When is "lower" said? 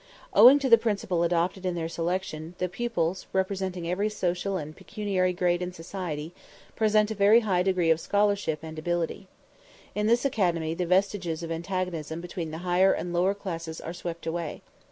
13.13-13.35